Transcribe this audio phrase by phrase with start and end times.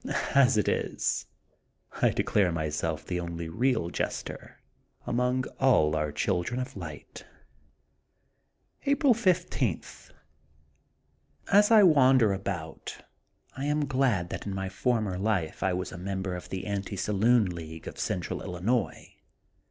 [0.33, 1.27] As it is,
[2.01, 4.57] I declare myself the only real jester
[5.05, 7.23] among all our children of light.'*
[8.87, 9.81] April 15:—
[11.49, 12.97] ^As I wander about,
[13.55, 16.95] I am glad that in my former life I was a member of the Anti
[16.97, 19.13] Saloon League of Central Illinois.